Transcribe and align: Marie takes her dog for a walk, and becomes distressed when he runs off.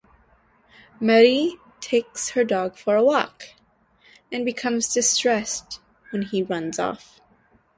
Marie 0.99 1.57
takes 1.79 2.29
her 2.31 2.43
dog 2.43 2.75
for 2.75 2.95
a 2.95 3.03
walk, 3.03 3.49
and 4.31 4.43
becomes 4.43 4.91
distressed 4.91 5.79
when 6.09 6.23
he 6.23 6.41
runs 6.41 6.79
off. 6.79 7.21